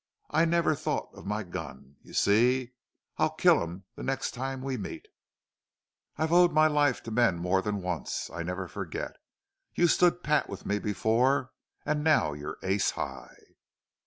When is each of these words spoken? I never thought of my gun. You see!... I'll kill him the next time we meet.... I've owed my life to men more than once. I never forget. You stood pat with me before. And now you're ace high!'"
I 0.31 0.45
never 0.45 0.73
thought 0.73 1.09
of 1.13 1.27
my 1.27 1.43
gun. 1.43 1.97
You 2.01 2.13
see!... 2.13 2.73
I'll 3.19 3.29
kill 3.35 3.61
him 3.63 3.83
the 3.95 4.01
next 4.01 4.31
time 4.31 4.63
we 4.63 4.75
meet.... 4.75 5.07
I've 6.17 6.33
owed 6.33 6.51
my 6.51 6.65
life 6.65 7.03
to 7.03 7.11
men 7.11 7.37
more 7.37 7.61
than 7.61 7.83
once. 7.83 8.27
I 8.31 8.41
never 8.41 8.67
forget. 8.67 9.17
You 9.75 9.85
stood 9.87 10.23
pat 10.23 10.49
with 10.49 10.65
me 10.65 10.79
before. 10.79 11.51
And 11.85 12.03
now 12.03 12.33
you're 12.33 12.57
ace 12.63 12.89
high!'" 12.89 13.57